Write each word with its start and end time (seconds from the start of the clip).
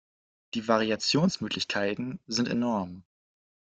Die 0.55 0.67
Variationsmöglichkeiten 0.67 2.19
sind 2.25 2.47
enorm. 2.47 3.03